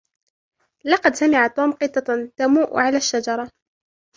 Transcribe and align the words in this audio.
لقد 0.85 1.15
سَمِعَ 1.15 1.47
توم 1.47 1.71
قِطة 1.71 2.31
تَمؤ 2.37 2.77
على 2.77 2.97
الشجرة. 2.97 3.49